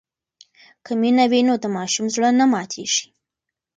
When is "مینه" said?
1.01-1.25